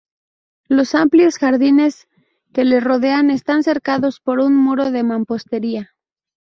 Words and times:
Los 0.67 0.95
amplios 0.95 1.37
jardines 1.37 2.07
que 2.55 2.65
le 2.65 2.79
rodean 2.79 3.29
están 3.29 3.61
cercados 3.61 4.19
por 4.19 4.39
un 4.39 4.55
muro 4.55 4.89
de 4.89 5.03
mampostería. 5.03 5.91